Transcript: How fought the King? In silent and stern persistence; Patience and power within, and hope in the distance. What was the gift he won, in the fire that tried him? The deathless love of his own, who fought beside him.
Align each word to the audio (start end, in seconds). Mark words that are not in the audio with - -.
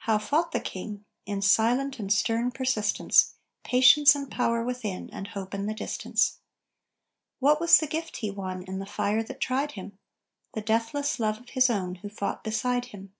How 0.00 0.18
fought 0.18 0.52
the 0.52 0.60
King? 0.60 1.06
In 1.24 1.40
silent 1.40 1.98
and 1.98 2.12
stern 2.12 2.50
persistence; 2.50 3.36
Patience 3.64 4.14
and 4.14 4.30
power 4.30 4.62
within, 4.62 5.08
and 5.08 5.28
hope 5.28 5.54
in 5.54 5.64
the 5.64 5.72
distance. 5.72 6.40
What 7.38 7.58
was 7.58 7.78
the 7.78 7.86
gift 7.86 8.18
he 8.18 8.30
won, 8.30 8.64
in 8.64 8.80
the 8.80 8.84
fire 8.84 9.22
that 9.22 9.40
tried 9.40 9.72
him? 9.72 9.96
The 10.52 10.60
deathless 10.60 11.18
love 11.18 11.38
of 11.40 11.48
his 11.48 11.70
own, 11.70 11.94
who 11.94 12.10
fought 12.10 12.44
beside 12.44 12.84
him. 12.92 13.14